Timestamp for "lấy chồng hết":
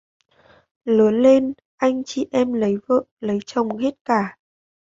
3.19-3.95